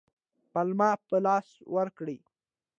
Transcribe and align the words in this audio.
پلمه 0.53 0.89
په 1.07 1.17
لاس 1.25 1.47
ورکړي. 1.75 2.17